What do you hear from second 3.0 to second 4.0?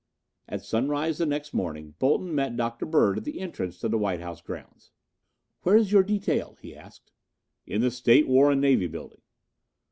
at the entrance to the